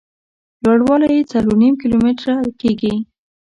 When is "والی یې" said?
0.87-1.29